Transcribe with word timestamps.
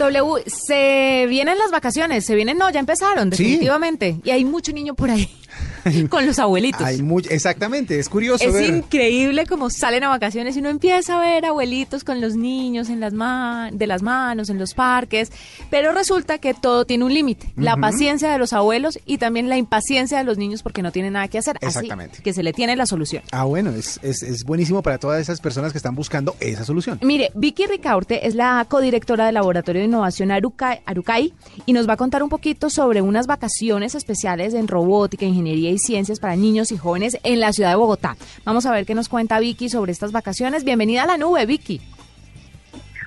W, 0.00 0.42
se 0.46 1.26
vienen 1.28 1.58
las 1.58 1.70
vacaciones, 1.70 2.24
se 2.24 2.34
vienen, 2.34 2.56
no, 2.58 2.70
ya 2.70 2.80
empezaron, 2.80 3.30
Sí. 3.32 3.44
definitivamente. 3.44 4.16
Y 4.24 4.30
hay 4.30 4.44
mucho 4.44 4.72
niño 4.72 4.94
por 4.94 5.10
ahí 5.10 5.30
con 6.08 6.26
los 6.26 6.38
abuelitos. 6.38 6.82
Hay 6.82 7.02
muy, 7.02 7.24
exactamente, 7.30 7.98
es 7.98 8.08
curioso 8.08 8.44
Es 8.44 8.52
ver. 8.52 8.64
increíble 8.74 9.46
como 9.46 9.70
salen 9.70 10.04
a 10.04 10.08
vacaciones 10.08 10.56
y 10.56 10.60
uno 10.60 10.68
empieza 10.68 11.16
a 11.18 11.20
ver 11.20 11.44
abuelitos 11.46 12.04
con 12.04 12.20
los 12.20 12.34
niños 12.36 12.88
en 12.88 13.00
las 13.00 13.12
de 13.72 13.86
las 13.86 14.02
manos, 14.02 14.50
en 14.50 14.58
los 14.58 14.74
parques, 14.74 15.30
pero 15.70 15.92
resulta 15.92 16.38
que 16.38 16.54
todo 16.54 16.84
tiene 16.84 17.04
un 17.04 17.12
límite. 17.14 17.52
La 17.56 17.76
paciencia 17.76 18.30
de 18.30 18.38
los 18.38 18.52
abuelos 18.52 18.98
y 19.06 19.18
también 19.18 19.48
la 19.48 19.56
impaciencia 19.56 20.18
de 20.18 20.24
los 20.24 20.38
niños 20.38 20.62
porque 20.62 20.82
no 20.82 20.92
tienen 20.92 21.14
nada 21.14 21.28
que 21.28 21.38
hacer. 21.38 21.56
Así 21.56 21.66
Exactamente. 21.66 22.22
que 22.22 22.32
se 22.32 22.42
le 22.42 22.52
tiene 22.52 22.76
la 22.76 22.86
solución. 22.86 23.22
Ah, 23.32 23.44
bueno, 23.44 23.70
es, 23.70 23.98
es, 24.02 24.22
es 24.22 24.44
buenísimo 24.44 24.82
para 24.82 24.98
todas 24.98 25.20
esas 25.20 25.40
personas 25.40 25.72
que 25.72 25.78
están 25.78 25.94
buscando 25.94 26.34
esa 26.40 26.64
solución. 26.64 26.98
Mire, 27.02 27.30
Vicky 27.34 27.66
Ricaurte 27.66 28.26
es 28.26 28.34
la 28.34 28.64
codirectora 28.68 29.26
del 29.26 29.34
Laboratorio 29.34 29.80
de 29.80 29.86
Innovación 29.88 30.30
Aruca- 30.30 30.80
Arucay 30.86 31.32
y 31.66 31.72
nos 31.72 31.88
va 31.88 31.94
a 31.94 31.96
contar 31.96 32.22
un 32.22 32.28
poquito 32.28 32.70
sobre 32.70 33.02
unas 33.02 33.26
vacaciones 33.26 33.94
especiales 33.94 34.54
en 34.54 34.68
robótica, 34.68 35.24
ingeniería 35.26 35.69
y 35.70 35.78
ciencias 35.78 36.20
para 36.20 36.36
niños 36.36 36.72
y 36.72 36.76
jóvenes 36.76 37.18
en 37.22 37.40
la 37.40 37.52
ciudad 37.52 37.70
de 37.70 37.76
Bogotá. 37.76 38.16
Vamos 38.44 38.66
a 38.66 38.72
ver 38.72 38.86
qué 38.86 38.94
nos 38.94 39.08
cuenta 39.08 39.40
Vicky 39.40 39.68
sobre 39.68 39.92
estas 39.92 40.12
vacaciones. 40.12 40.64
Bienvenida 40.64 41.04
a 41.04 41.06
la 41.06 41.16
nube, 41.16 41.46
Vicky. 41.46 41.80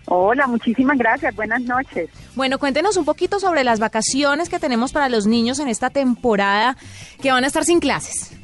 Hola, 0.05 0.48
muchísimas 0.48 0.98
gracias. 0.98 1.35
Buenas 1.35 1.62
noches. 1.62 2.09
Bueno, 2.35 2.59
cuéntenos 2.59 2.98
un 2.98 3.05
poquito 3.05 3.40
sobre 3.40 3.63
las 3.63 3.80
vacaciones 3.80 4.49
que 4.49 4.59
tenemos 4.59 4.91
para 4.91 5.09
los 5.09 5.26
niños 5.27 5.59
en 5.59 5.70
esta 5.70 5.90
temporada 5.90 6.76
que 7.21 7.31
van 7.31 7.44
a 7.44 7.48
estar 7.48 7.63
sin 7.63 7.80
clases. 7.80 8.38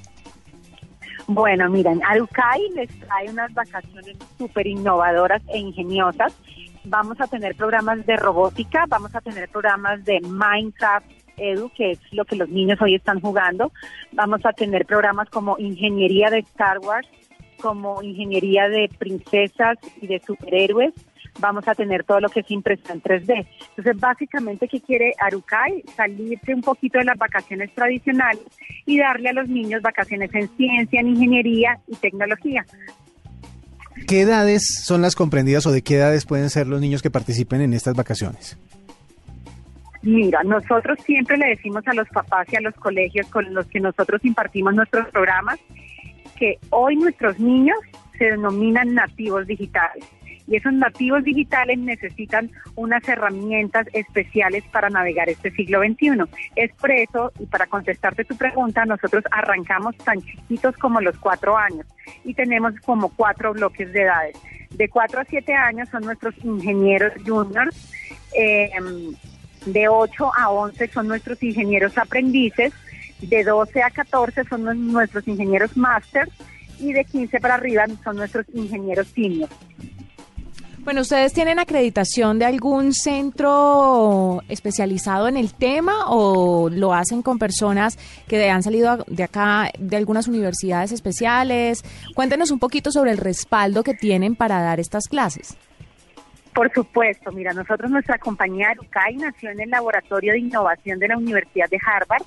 Bueno, 1.28 1.70
miren, 1.70 2.02
Arucay 2.10 2.70
les 2.74 2.90
trae 3.02 3.30
unas 3.30 3.54
vacaciones 3.54 4.18
súper 4.38 4.66
innovadoras 4.66 5.44
e 5.54 5.60
ingeniosas. 5.60 6.34
Vamos 6.86 7.22
a 7.22 7.28
tener 7.28 7.56
programas 7.56 8.04
de 8.06 8.16
robótica, 8.18 8.86
vamos 8.88 9.14
a 9.14 9.22
tener 9.22 9.48
programas 9.50 10.04
de 10.06 10.22
Minecraft 10.22 11.06
Edu, 11.40 11.70
que 11.76 11.92
es 11.92 12.00
lo 12.12 12.26
que 12.26 12.36
los 12.36 12.50
niños 12.50 12.82
hoy 12.82 12.96
están 12.96 13.20
jugando. 13.20 13.72
Vamos 14.12 14.42
a 14.46 14.54
tener 14.54 14.86
programas 14.86 15.30
como 15.30 15.58
ingeniería 15.58 16.30
de 16.30 16.40
Star 16.40 16.80
Wars, 16.80 17.08
como 17.62 18.02
ingeniería 18.02 18.70
de 18.70 18.90
princesas 18.98 19.78
y 20.02 20.08
de 20.08 20.20
superhéroes. 20.26 20.94
Vamos 21.40 21.68
a 21.68 21.76
tener 21.76 22.04
todo 22.04 22.20
lo 22.20 22.30
que 22.30 22.42
es 22.42 22.52
impresión 22.52 23.02
3D. 23.02 23.48
Entonces, 23.70 23.98
básicamente, 24.00 24.68
¿qué 24.68 24.82
quiere 24.82 25.14
Arucay? 25.20 25.84
Salirse 25.96 26.54
un 26.54 26.62
poquito 26.62 26.98
de 27.00 27.06
las 27.06 27.18
vacaciones 27.18 27.74
tradicionales 27.74 28.44
y 28.86 28.98
darle 28.98 29.30
a 29.30 29.34
los 29.34 29.48
niños 29.48 29.82
vacaciones 29.82 30.34
en 30.34 30.50
ciencia, 30.58 31.00
en 31.00 31.10
ingeniería 31.10 31.80
y 31.88 31.96
tecnología. 31.96 32.66
¿Qué 34.08 34.22
edades 34.22 34.82
son 34.84 35.02
las 35.02 35.16
comprendidas 35.16 35.66
o 35.66 35.72
de 35.72 35.82
qué 35.82 35.96
edades 35.96 36.26
pueden 36.26 36.50
ser 36.50 36.68
los 36.68 36.82
niños 36.82 37.02
que 37.02 37.12
participen 37.12 37.62
en 37.62 37.74
estas 37.74 37.96
vacaciones? 37.96 38.58
Mira, 40.02 40.44
nosotros 40.44 40.98
siempre 41.06 41.38
le 41.38 41.50
decimos 41.50 41.86
a 41.88 41.94
los 41.94 42.08
papás 42.10 42.48
y 42.52 42.56
a 42.56 42.62
los 42.62 42.74
colegios 42.76 43.28
con 43.28 43.54
los 43.54 43.68
que 43.68 43.80
nosotros 43.80 44.24
impartimos 44.24 44.74
nuestros 44.74 45.08
programas 45.10 45.60
que 46.38 46.58
hoy 46.70 46.96
nuestros 46.96 47.38
niños 47.38 47.78
se 48.18 48.26
denominan 48.26 48.94
nativos 48.94 49.46
digitales. 49.46 50.06
Y 50.48 50.56
esos 50.56 50.74
nativos 50.74 51.24
digitales 51.24 51.78
necesitan 51.78 52.50
unas 52.76 53.08
herramientas 53.08 53.86
especiales 53.94 54.64
para 54.72 54.90
navegar 54.90 55.30
este 55.30 55.52
siglo 55.52 55.82
XXI. 55.82 56.24
Es 56.56 56.74
por 56.74 56.90
eso, 56.90 57.32
y 57.40 57.46
para 57.46 57.68
contestarte 57.68 58.26
tu 58.26 58.36
pregunta, 58.36 58.84
nosotros 58.86 59.24
arrancamos 59.30 59.96
tan 59.98 60.20
chiquitos 60.22 60.76
como 60.78 61.02
los 61.02 61.16
cuatro 61.18 61.56
años 61.56 61.86
y 62.24 62.34
tenemos 62.34 62.74
como 62.84 63.10
cuatro 63.10 63.54
bloques 63.54 63.94
de 63.94 64.02
edades. 64.02 64.38
De 64.72 64.90
cuatro 64.90 65.22
a 65.22 65.26
siete 65.26 65.54
años 65.54 65.88
son 65.90 66.04
nuestros 66.04 66.34
ingenieros 66.44 67.14
juniors. 67.24 67.94
eh, 68.34 68.72
de 69.66 69.88
8 69.90 70.32
a 70.38 70.50
11 70.52 70.88
son 70.90 71.08
nuestros 71.08 71.42
ingenieros 71.44 71.98
aprendices, 71.98 72.74
de 73.22 73.44
12 73.44 73.82
a 73.84 73.90
14 73.90 74.44
son 74.50 74.64
nu- 74.64 74.74
nuestros 74.74 75.28
ingenieros 75.28 75.76
máster 75.76 76.30
y 76.80 76.94
de 76.94 77.04
15 77.04 77.40
para 77.40 77.56
arriba 77.56 77.86
son 78.04 78.16
nuestros 78.18 78.46
ingenieros 78.54 79.08
senior. 79.08 79.50
Bueno, 80.82 81.02
¿ustedes 81.02 81.34
tienen 81.34 81.60
acreditación 81.60 82.40
de 82.40 82.46
algún 82.46 82.94
centro 82.94 84.42
especializado 84.48 85.28
en 85.28 85.36
el 85.38 85.54
tema 85.54 86.06
o 86.08 86.70
lo 86.70 86.94
hacen 86.94 87.22
con 87.22 87.38
personas 87.38 88.00
que 88.28 88.50
han 88.50 88.64
salido 88.64 89.04
de 89.08 89.24
acá, 89.24 89.70
de 89.78 89.98
algunas 89.98 90.28
universidades 90.28 90.92
especiales? 90.94 91.84
Cuéntenos 92.16 92.50
un 92.50 92.60
poquito 92.60 92.92
sobre 92.92 93.12
el 93.12 93.18
respaldo 93.18 93.84
que 93.84 93.94
tienen 93.94 94.36
para 94.36 94.62
dar 94.62 94.80
estas 94.80 95.08
clases. 95.08 95.58
Por 96.54 96.72
supuesto, 96.74 97.32
mira, 97.32 97.54
nosotros 97.54 97.90
nuestra 97.90 98.18
compañía 98.18 98.70
Arucay 98.72 99.16
nació 99.16 99.52
en 99.52 99.62
el 99.62 99.70
Laboratorio 99.70 100.34
de 100.34 100.40
Innovación 100.40 101.00
de 101.00 101.08
la 101.08 101.18
Universidad 101.18 101.70
de 101.70 101.80
Harvard. 101.86 102.24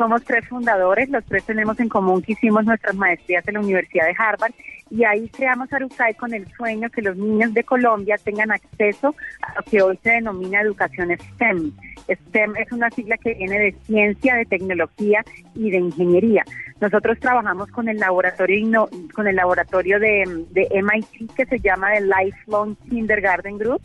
Somos 0.00 0.24
tres 0.24 0.48
fundadores, 0.48 1.10
los 1.10 1.22
tres 1.26 1.44
tenemos 1.44 1.78
en 1.78 1.90
común 1.90 2.22
que 2.22 2.32
hicimos 2.32 2.64
nuestras 2.64 2.96
maestrías 2.96 3.46
en 3.46 3.52
la 3.52 3.60
Universidad 3.60 4.06
de 4.06 4.14
Harvard 4.16 4.52
y 4.88 5.04
ahí 5.04 5.28
creamos 5.28 5.70
Arucay 5.70 6.14
con 6.14 6.32
el 6.32 6.50
sueño 6.52 6.88
que 6.88 7.02
los 7.02 7.18
niños 7.18 7.52
de 7.52 7.64
Colombia 7.64 8.16
tengan 8.16 8.50
acceso 8.50 9.14
a 9.42 9.56
lo 9.56 9.62
que 9.70 9.82
hoy 9.82 9.98
se 10.02 10.12
denomina 10.12 10.62
educación 10.62 11.10
STEM. 11.10 11.72
STEM 12.08 12.56
es 12.56 12.72
una 12.72 12.88
sigla 12.88 13.18
que 13.18 13.34
viene 13.34 13.58
de 13.58 13.72
ciencia, 13.84 14.36
de 14.36 14.46
tecnología 14.46 15.22
y 15.54 15.70
de 15.70 15.76
ingeniería. 15.76 16.46
Nosotros 16.80 17.20
trabajamos 17.20 17.70
con 17.70 17.86
el 17.90 17.98
laboratorio 17.98 18.88
con 19.14 19.28
el 19.28 19.36
laboratorio 19.36 20.00
de, 20.00 20.46
de 20.52 20.82
MIT 20.82 21.34
que 21.34 21.44
se 21.44 21.60
llama 21.60 21.94
el 21.94 22.08
Lifelong 22.08 22.74
Kindergarten 22.88 23.58
Group 23.58 23.82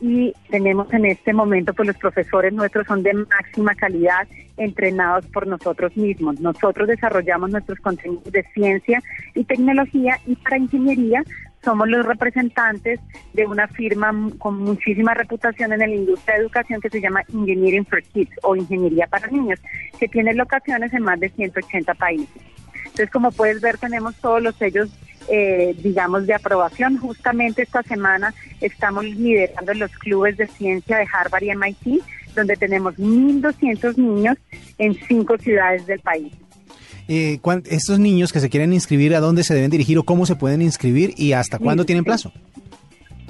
y 0.00 0.32
tenemos 0.50 0.92
en 0.92 1.06
este 1.06 1.32
momento 1.32 1.72
pues 1.74 1.88
los 1.88 1.96
profesores 1.96 2.52
nuestros 2.52 2.86
son 2.86 3.02
de 3.02 3.14
máxima 3.14 3.74
calidad 3.74 4.26
entrenados 4.56 5.26
por 5.26 5.46
nosotros 5.46 5.96
mismos. 5.96 6.40
Nosotros 6.40 6.88
desarrollamos 6.88 7.50
nuestros 7.50 7.78
contenidos 7.80 8.30
de 8.32 8.42
ciencia 8.54 9.02
y 9.34 9.44
tecnología 9.44 10.18
y 10.26 10.36
para 10.36 10.58
ingeniería 10.58 11.22
somos 11.62 11.88
los 11.88 12.06
representantes 12.06 13.00
de 13.32 13.44
una 13.44 13.66
firma 13.68 14.12
con 14.38 14.58
muchísima 14.58 15.14
reputación 15.14 15.72
en 15.72 15.80
la 15.80 15.88
industria 15.88 16.36
de 16.36 16.42
educación 16.42 16.80
que 16.80 16.90
se 16.90 17.00
llama 17.00 17.22
Engineering 17.32 17.84
for 17.84 18.02
Kids 18.02 18.30
o 18.42 18.54
Ingeniería 18.54 19.08
para 19.08 19.26
Niños, 19.26 19.60
que 19.98 20.06
tiene 20.06 20.32
locaciones 20.34 20.92
en 20.94 21.02
más 21.02 21.18
de 21.18 21.28
180 21.30 21.94
países. 21.94 22.42
Entonces, 22.76 23.10
como 23.10 23.32
puedes 23.32 23.60
ver, 23.60 23.78
tenemos 23.78 24.14
todos 24.16 24.40
los 24.40 24.54
sellos, 24.54 24.96
eh, 25.28 25.74
digamos, 25.82 26.26
de 26.26 26.34
aprobación. 26.34 26.98
Justamente 26.98 27.62
esta 27.62 27.82
semana 27.82 28.34
estamos 28.60 29.04
liderando 29.04 29.74
los 29.74 29.90
clubes 29.92 30.36
de 30.36 30.46
ciencia 30.46 30.98
de 30.98 31.06
Harvard 31.12 31.42
y 31.42 31.50
MIT, 31.54 32.02
donde 32.34 32.56
tenemos 32.56 32.94
1.200 32.96 33.96
niños 33.96 34.36
en 34.78 34.94
cinco 35.06 35.36
ciudades 35.38 35.86
del 35.86 36.00
país. 36.00 36.32
Eh, 37.08 37.38
estos 37.66 37.98
niños 37.98 38.32
que 38.32 38.40
se 38.40 38.50
quieren 38.50 38.72
inscribir, 38.72 39.14
¿a 39.14 39.20
dónde 39.20 39.44
se 39.44 39.54
deben 39.54 39.70
dirigir 39.70 39.98
o 39.98 40.02
cómo 40.02 40.26
se 40.26 40.34
pueden 40.34 40.60
inscribir 40.60 41.14
y 41.16 41.32
hasta 41.32 41.58
cuándo 41.58 41.84
Sí, 41.84 41.88
tienen 41.88 42.04
plazo? 42.04 42.32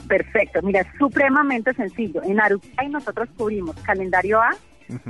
Perfecto, 0.08 0.62
mira, 0.62 0.80
es 0.80 0.86
supremamente 0.98 1.74
sencillo. 1.74 2.22
En 2.22 2.40
Arucay 2.40 2.88
nosotros 2.88 3.28
cubrimos 3.36 3.76
calendario 3.82 4.40
A, 4.40 4.56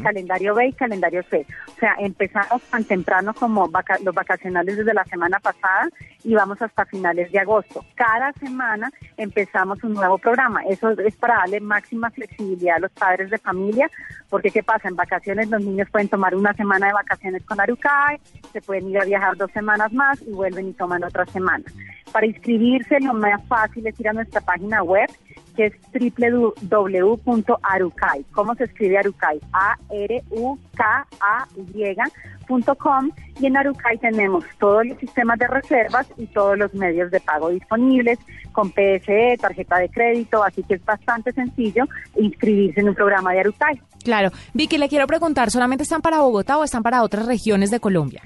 calendario 0.03 0.54
B 0.54 0.69
y 0.69 0.72
calendario 0.72 1.22
C. 1.31 1.47
O 1.69 1.78
sea, 1.78 1.94
empezamos 1.98 2.62
tan 2.62 2.84
temprano 2.84 3.34
como 3.34 3.69
vaca- 3.69 3.98
los 4.03 4.14
vacacionales 4.14 4.76
desde 4.76 4.94
la 4.94 5.04
semana 5.04 5.38
pasada 5.41 5.88
y 6.25 6.34
vamos 6.34 6.60
hasta 6.62 6.84
finales 6.87 7.31
de 7.32 7.38
agosto. 7.38 7.84
Cada 7.94 8.32
semana 8.34 8.91
empezamos 9.16 9.82
un 9.84 9.94
nuevo 9.94 10.19
programa. 10.19 10.62
Eso 10.69 10.91
es 10.91 11.16
para 11.16 11.36
darle 11.36 11.60
máxima 11.60 12.10
flexibilidad 12.10 12.76
a 12.76 12.81
los 12.81 12.92
padres 12.92 13.31
de 13.31 13.38
familia, 13.38 13.91
porque 14.28 14.50
¿qué 14.50 14.62
pasa? 14.62 14.88
En 14.88 14.97
vacaciones 14.97 15.48
los 15.48 15.62
niños 15.62 15.88
pueden 15.91 16.09
tomar 16.09 16.34
una 16.34 16.53
semana 16.54 16.88
de 16.88 16.92
vacaciones 16.92 17.42
con 17.44 17.60
Arucay, 17.60 18.19
se 18.53 18.60
pueden 18.60 18.88
ir 18.91 18.98
a 19.00 19.04
viajar 19.04 19.36
dos 19.36 19.50
semanas 19.53 19.92
más 19.92 20.20
y 20.22 20.31
vuelven 20.32 20.69
y 20.69 20.72
toman 20.72 21.04
otra 21.04 21.26
semana. 21.26 21.65
Para 22.12 22.26
inscribirse 22.26 23.00
lo 23.00 23.15
más 23.15 23.44
fácil 23.47 23.86
es 23.86 23.98
ir 24.00 24.09
a 24.09 24.12
nuestra 24.12 24.41
página 24.41 24.82
web 24.82 25.09
que 25.56 25.66
es 25.66 25.72
www.arucay. 26.70 28.24
¿Cómo 28.32 28.54
se 28.54 28.64
escribe 28.64 28.98
Arucay? 28.98 29.41
A-R-U-K-A-Y.com 29.53 30.66
y 33.41 33.47
en 33.47 33.56
Arucay 33.56 33.98
tenemos 33.98 34.44
todos 34.58 34.86
los 34.86 34.98
sistemas 34.98 35.38
de 35.38 35.48
reservas 35.48 36.06
y 36.16 36.26
todos 36.26 36.56
los 36.56 36.72
medios 36.74 37.10
de 37.10 37.20
pago 37.20 37.48
disponibles 37.48 38.18
con 38.53 38.70
PSE, 38.70 39.36
tarjeta 39.41 39.78
de 39.78 39.88
crédito, 39.88 40.42
así 40.42 40.62
que 40.62 40.74
es 40.74 40.84
bastante 40.84 41.32
sencillo 41.32 41.84
inscribirse 42.16 42.80
en 42.80 42.88
un 42.91 42.94
programa 42.94 43.32
de 43.32 43.41
Arucay. 43.41 43.80
Claro. 44.04 44.30
Vicky, 44.54 44.78
le 44.78 44.88
quiero 44.88 45.06
preguntar, 45.06 45.50
¿solamente 45.50 45.82
están 45.82 46.00
para 46.00 46.20
Bogotá 46.20 46.56
o 46.59 46.64
están 46.64 46.82
para 46.82 47.02
otras 47.02 47.26
regiones 47.26 47.70
de 47.70 47.80
Colombia? 47.80 48.22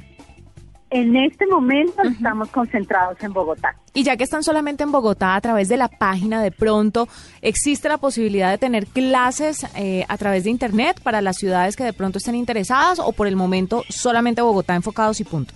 En 0.91 1.15
este 1.15 1.47
momento 1.47 2.03
estamos 2.03 2.51
concentrados 2.51 3.17
en 3.23 3.33
Bogotá. 3.33 3.77
Y 3.95 4.03
ya 4.03 4.17
que 4.17 4.25
están 4.25 4.43
solamente 4.43 4.83
en 4.83 4.91
Bogotá, 4.91 5.37
a 5.37 5.41
través 5.41 5.69
de 5.69 5.77
la 5.77 5.87
página 5.87 6.43
de 6.43 6.51
pronto, 6.51 7.09
¿existe 7.43 7.89
la 7.89 7.99
posibilidad 7.99 8.51
de 8.51 8.59
tener 8.59 8.87
clases 8.87 9.67
eh, 9.77 10.05
a 10.09 10.19
través 10.19 10.45
de 10.45 10.51
Internet 10.51 11.01
para 11.01 11.23
las 11.23 11.37
ciudades 11.37 11.77
que 11.77 11.85
de 11.85 11.93
pronto 11.93 12.19
estén 12.19 12.35
interesadas 12.35 12.99
o 12.99 13.13
por 13.13 13.29
el 13.29 13.37
momento 13.37 13.85
solamente 13.89 14.43
Bogotá 14.43 14.75
enfocados 14.75 15.21
y 15.21 15.25
punto? 15.25 15.55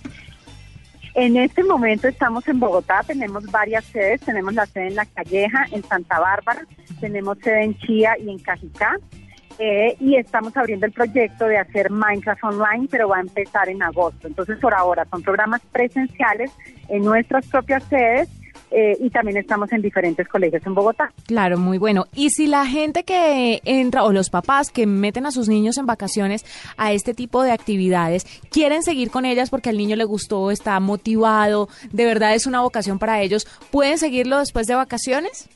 En 1.15 1.37
este 1.37 1.63
momento 1.63 2.07
estamos 2.07 2.47
en 2.47 2.59
Bogotá, 2.59 3.01
tenemos 3.05 3.45
varias 3.45 3.85
sedes, 3.85 4.21
tenemos 4.21 4.53
la 4.53 4.65
sede 4.65 4.87
en 4.87 4.95
La 4.95 5.05
Calleja, 5.05 5.65
en 5.71 5.83
Santa 5.83 6.19
Bárbara, 6.19 6.65
tenemos 6.99 7.37
sede 7.39 7.63
en 7.63 7.77
Chía 7.77 8.17
y 8.19 8.29
en 8.29 8.39
Cajicá. 8.39 8.97
Eh, 9.57 9.95
y 9.99 10.15
estamos 10.15 10.55
abriendo 10.57 10.85
el 10.85 10.91
proyecto 10.91 11.45
de 11.45 11.57
hacer 11.57 11.89
Minecraft 11.89 12.43
Online, 12.43 12.87
pero 12.91 13.07
va 13.07 13.17
a 13.17 13.21
empezar 13.21 13.69
en 13.69 13.81
agosto. 13.81 14.27
Entonces, 14.27 14.59
por 14.59 14.73
ahora 14.73 15.05
son 15.09 15.21
programas 15.21 15.61
presenciales 15.71 16.51
en 16.89 17.03
nuestras 17.03 17.47
propias 17.47 17.83
sedes 17.85 18.29
eh, 18.71 18.97
y 18.99 19.09
también 19.09 19.37
estamos 19.37 19.71
en 19.71 19.81
diferentes 19.81 20.27
colegios 20.27 20.61
en 20.65 20.73
Bogotá. 20.73 21.11
Claro, 21.25 21.57
muy 21.57 21.77
bueno. 21.77 22.07
Y 22.13 22.31
si 22.31 22.47
la 22.47 22.65
gente 22.65 23.03
que 23.03 23.61
entra 23.63 24.03
o 24.03 24.11
los 24.11 24.29
papás 24.29 24.71
que 24.71 24.85
meten 24.85 25.25
a 25.25 25.31
sus 25.31 25.47
niños 25.47 25.77
en 25.77 25.85
vacaciones 25.85 26.45
a 26.75 26.91
este 26.91 27.13
tipo 27.13 27.43
de 27.43 27.51
actividades 27.51 28.25
quieren 28.49 28.83
seguir 28.83 29.11
con 29.11 29.25
ellas 29.25 29.49
porque 29.49 29.69
al 29.69 29.77
niño 29.77 29.95
le 29.95 30.03
gustó, 30.03 30.51
está 30.51 30.79
motivado, 30.79 31.69
de 31.91 32.05
verdad 32.05 32.35
es 32.35 32.47
una 32.47 32.61
vocación 32.61 32.99
para 32.99 33.21
ellos, 33.21 33.47
¿pueden 33.71 33.97
seguirlo 33.97 34.39
después 34.39 34.67
de 34.67 34.75
vacaciones? 34.75 35.47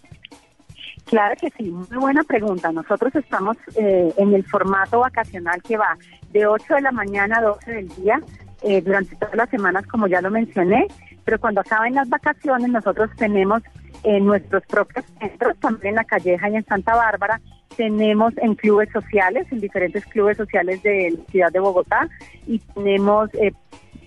Claro 1.10 1.36
que 1.42 1.50
sí, 1.58 1.72
muy 1.72 1.98
buena 1.98 2.24
pregunta. 2.24 2.72
Nosotros 2.72 3.16
estamos 3.16 3.58
eh, 3.76 4.14
en 4.16 4.32
el 4.36 4.46
formato 4.46 5.00
vacacional 5.00 5.60
que 5.64 5.76
va 5.76 5.98
de 6.32 6.46
8 6.46 6.76
de 6.76 6.82
la 6.82 6.92
mañana 6.92 7.40
a 7.40 7.42
12 7.42 7.72
del 7.72 7.88
día 7.96 8.22
eh, 8.62 8.80
durante 8.80 9.16
todas 9.16 9.34
las 9.34 9.50
semanas, 9.50 9.88
como 9.88 10.06
ya 10.06 10.22
lo 10.22 10.30
mencioné, 10.30 10.86
pero 11.26 11.40
cuando 11.40 11.62
acaben 11.62 11.96
las 11.96 12.08
vacaciones 12.10 12.70
nosotros 12.70 13.10
tenemos 13.18 13.64
en 14.04 14.24
nuestros 14.24 14.64
propios 14.68 15.04
centros, 15.20 15.58
también 15.60 15.94
en 15.94 15.96
La 15.96 16.04
Calleja 16.04 16.48
y 16.48 16.58
en 16.58 16.66
Santa 16.66 16.94
Bárbara, 16.94 17.42
tenemos 17.76 18.38
en 18.38 18.54
clubes 18.54 18.90
sociales, 18.92 19.48
en 19.50 19.62
diferentes 19.62 20.06
clubes 20.06 20.38
sociales 20.38 20.84
de 20.84 21.16
la 21.18 21.26
ciudad 21.32 21.52
de 21.52 21.60
Bogotá 21.60 22.08
y 22.46 22.60
tenemos 22.60 23.34
eh, 23.34 23.52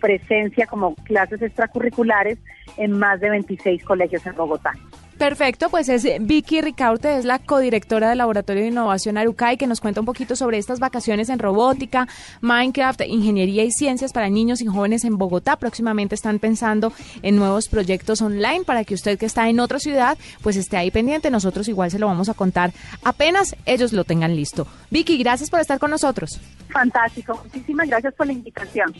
presencia 0.00 0.68
como 0.68 0.94
clases 0.94 1.42
extracurriculares 1.42 2.38
en 2.76 2.92
más 2.96 3.18
de 3.18 3.30
26 3.30 3.82
colegios 3.82 4.24
en 4.24 4.36
Bogotá. 4.36 4.72
Perfecto, 5.22 5.68
pues 5.68 5.88
es 5.88 6.04
Vicky 6.18 6.62
Ricaurte, 6.62 7.16
es 7.16 7.24
la 7.24 7.38
codirectora 7.38 8.08
del 8.08 8.18
Laboratorio 8.18 8.62
de 8.62 8.70
Innovación 8.70 9.16
Arucay, 9.16 9.56
que 9.56 9.68
nos 9.68 9.80
cuenta 9.80 10.00
un 10.00 10.04
poquito 10.04 10.34
sobre 10.34 10.58
estas 10.58 10.80
vacaciones 10.80 11.28
en 11.28 11.38
robótica, 11.38 12.08
Minecraft, 12.40 13.02
ingeniería 13.06 13.62
y 13.62 13.70
ciencias 13.70 14.12
para 14.12 14.28
niños 14.28 14.60
y 14.62 14.66
jóvenes 14.66 15.04
en 15.04 15.18
Bogotá. 15.18 15.54
Próximamente 15.54 16.16
están 16.16 16.40
pensando 16.40 16.92
en 17.22 17.36
nuevos 17.36 17.68
proyectos 17.68 18.20
online 18.20 18.64
para 18.64 18.82
que 18.82 18.94
usted 18.94 19.16
que 19.16 19.26
está 19.26 19.48
en 19.48 19.60
otra 19.60 19.78
ciudad, 19.78 20.18
pues 20.42 20.56
esté 20.56 20.76
ahí 20.76 20.90
pendiente. 20.90 21.30
Nosotros 21.30 21.68
igual 21.68 21.92
se 21.92 22.00
lo 22.00 22.08
vamos 22.08 22.28
a 22.28 22.34
contar 22.34 22.72
apenas 23.04 23.54
ellos 23.64 23.92
lo 23.92 24.02
tengan 24.02 24.34
listo. 24.34 24.66
Vicky, 24.90 25.18
gracias 25.18 25.50
por 25.50 25.60
estar 25.60 25.78
con 25.78 25.92
nosotros. 25.92 26.40
Fantástico, 26.70 27.40
muchísimas 27.44 27.88
gracias 27.88 28.12
por 28.14 28.26
la 28.26 28.32
invitación. 28.32 28.92